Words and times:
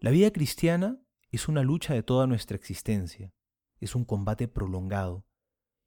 La 0.00 0.12
vida 0.12 0.30
cristiana 0.30 1.00
es 1.32 1.48
una 1.48 1.62
lucha 1.62 1.92
de 1.92 2.04
toda 2.04 2.28
nuestra 2.28 2.56
existencia, 2.56 3.34
es 3.80 3.96
un 3.96 4.04
combate 4.04 4.46
prolongado, 4.46 5.26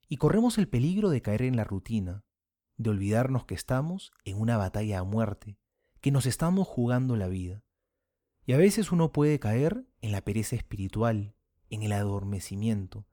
y 0.06 0.18
corremos 0.18 0.58
el 0.58 0.68
peligro 0.68 1.08
de 1.08 1.22
caer 1.22 1.40
en 1.40 1.56
la 1.56 1.64
rutina, 1.64 2.22
de 2.76 2.90
olvidarnos 2.90 3.46
que 3.46 3.54
estamos 3.54 4.12
en 4.26 4.38
una 4.38 4.58
batalla 4.58 4.98
a 4.98 5.04
muerte, 5.04 5.56
que 6.02 6.10
nos 6.10 6.26
estamos 6.26 6.68
jugando 6.68 7.16
la 7.16 7.28
vida. 7.28 7.64
Y 8.44 8.52
a 8.52 8.58
veces 8.58 8.92
uno 8.92 9.12
puede 9.12 9.38
caer 9.38 9.86
en 10.02 10.12
la 10.12 10.20
pereza 10.20 10.56
espiritual, 10.56 11.34
en 11.70 11.82
el 11.82 11.92
adormecimiento, 11.92 13.06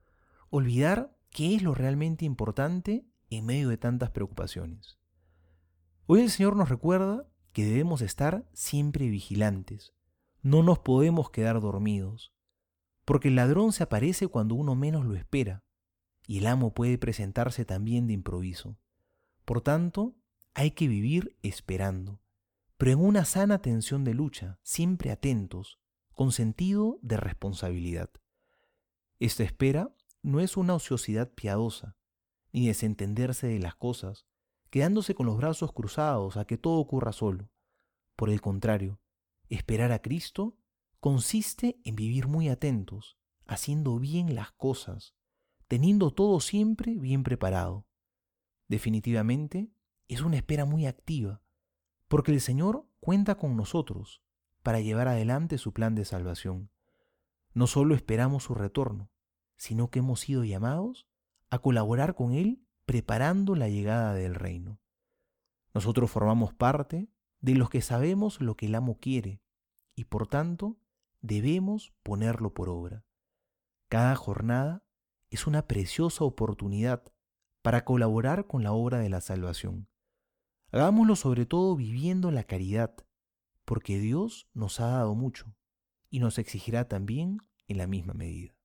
olvidar 0.50 1.18
qué 1.30 1.55
es 1.55 1.63
lo 1.63 1.73
realmente 1.73 2.26
importante 2.26 3.05
en 3.30 3.45
medio 3.45 3.70
de 3.70 3.77
tantas 3.77 4.09
preocupaciones. 4.09 5.00
Hoy 6.08 6.20
el 6.20 6.30
Señor 6.30 6.58
nos 6.58 6.68
recuerda 6.68 7.26
que 7.54 7.63
debemos 7.63 8.02
estar 8.02 8.50
siempre 8.52 9.08
vigilantes, 9.08 9.94
no 10.41 10.63
nos 10.63 10.79
podemos 10.79 11.29
quedar 11.31 11.59
dormidos, 11.59 12.34
porque 13.05 13.29
el 13.29 13.35
ladrón 13.35 13.73
se 13.73 13.84
aparece 13.84 14.27
cuando 14.27 14.55
uno 14.55 14.75
menos 14.75 15.05
lo 15.05 15.15
espera, 15.15 15.63
y 16.27 16.38
el 16.38 16.48
amo 16.48 16.73
puede 16.73 16.98
presentarse 16.98 17.65
también 17.65 18.07
de 18.07 18.13
improviso. 18.13 18.77
Por 19.45 19.62
tanto, 19.62 20.15
hay 20.53 20.71
que 20.71 20.88
vivir 20.88 21.38
esperando, 21.41 22.21
pero 22.77 22.91
en 22.91 22.99
una 22.99 23.25
sana 23.25 23.62
tensión 23.62 24.03
de 24.03 24.13
lucha, 24.13 24.59
siempre 24.62 25.12
atentos, 25.12 25.79
con 26.13 26.31
sentido 26.31 26.99
de 27.01 27.17
responsabilidad. 27.17 28.09
Esta 29.20 29.43
espera 29.43 29.93
no 30.21 30.40
es 30.40 30.55
una 30.55 30.76
ociosidad 30.76 31.34
piadosa, 31.34 31.98
ni 32.51 32.68
desentenderse 32.68 33.48
de 33.48 33.59
las 33.59 33.76
cosas, 33.76 34.27
quedándose 34.70 35.15
con 35.15 35.26
los 35.26 35.37
brazos 35.37 35.71
cruzados 35.74 36.37
a 36.37 36.46
que 36.46 36.57
todo 36.57 36.79
ocurra 36.79 37.12
solo. 37.12 37.49
Por 38.15 38.29
el 38.29 38.41
contrario, 38.41 38.99
esperar 39.50 39.92
a 39.92 40.02
Cristo 40.02 40.58
consiste 41.00 41.80
en 41.84 41.96
vivir 41.96 42.28
muy 42.28 42.50
atentos, 42.50 43.18
haciendo 43.46 44.00
bien 44.00 44.36
las 44.36 44.52
cosas, 44.52 45.16
teniendo 45.68 46.12
todo 46.12 46.40
siempre 46.40 46.96
bien 46.96 47.24
preparado. 47.24 47.88
Definitivamente, 48.68 49.72
es 50.08 50.22
una 50.22 50.38
espera 50.38 50.66
muy 50.66 50.86
activa, 50.86 51.42
porque 52.08 52.32
el 52.32 52.42
Señor 52.42 52.88
cuenta 53.00 53.36
con 53.36 53.55
nosotros 53.55 54.22
para 54.64 54.80
llevar 54.80 55.08
adelante 55.08 55.58
su 55.58 55.74
plan 55.74 55.96
de 55.96 56.05
salvación. 56.05 56.70
No 57.54 57.68
solo 57.68 57.96
esperamos 57.96 58.44
su 58.44 58.55
retorno, 58.55 59.12
sino 59.55 59.90
que 59.90 60.00
hemos 60.00 60.22
sido 60.22 60.44
llamados 60.44 61.08
a 61.50 61.60
colaborar 61.60 62.16
con 62.16 62.34
Él 62.34 62.64
preparando 62.86 63.55
la 63.55 63.70
llegada 63.70 64.14
del 64.14 64.36
reino. 64.36 64.80
Nosotros 65.74 66.09
formamos 66.09 66.53
parte 66.53 67.08
de 67.41 67.56
los 67.56 67.69
que 67.69 67.81
sabemos 67.81 68.41
lo 68.41 68.56
que 68.56 68.68
el 68.68 68.75
amo 68.75 69.00
quiere 69.00 69.41
y 69.95 70.06
por 70.06 70.28
tanto 70.28 70.78
debemos 71.22 71.94
ponerlo 72.03 72.53
por 72.53 72.69
obra. 72.69 73.06
Cada 73.90 74.16
jornada 74.16 74.84
es 75.29 75.47
una 75.47 75.68
preciosa 75.68 76.23
oportunidad 76.23 77.03
para 77.62 77.85
colaborar 77.85 78.47
con 78.47 78.63
la 78.63 78.72
obra 78.72 79.00
de 79.00 79.09
la 79.09 79.22
salvación. 79.22 79.88
Hagámoslo 80.72 81.16
sobre 81.16 81.46
todo 81.46 81.75
viviendo 81.75 82.31
la 82.31 82.44
caridad, 82.44 82.96
porque 83.66 84.00
Dios 84.00 84.47
nos 84.53 84.79
ha 84.79 84.88
dado 84.88 85.16
mucho 85.16 85.56
y 86.09 86.19
nos 86.19 86.38
exigirá 86.38 86.88
también 86.88 87.40
en 87.68 87.78
la 87.78 87.88
misma 87.88 88.13
medida. 88.13 88.56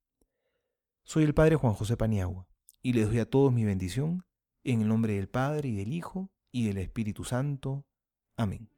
Soy 1.03 1.25
el 1.25 1.35
Padre 1.35 1.57
Juan 1.57 1.75
José 1.75 1.97
Paniagua 1.97 2.47
y 2.81 2.93
les 2.93 3.09
doy 3.09 3.19
a 3.19 3.29
todos 3.29 3.53
mi 3.53 3.65
bendición 3.65 4.25
en 4.63 4.83
el 4.83 4.89
nombre 4.89 5.15
del 5.15 5.29
Padre 5.29 5.69
y 5.69 5.77
del 5.77 5.93
Hijo 5.93 6.31
y 6.51 6.67
del 6.67 6.79
Espíritu 6.79 7.25
Santo. 7.25 7.87
Amén. 8.37 8.74